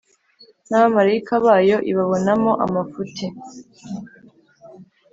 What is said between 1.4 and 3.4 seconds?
bayo ibabonamo amafuti